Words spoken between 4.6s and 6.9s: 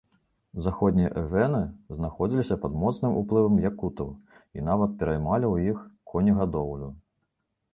нават пераймалі ў іх конегадоўлю.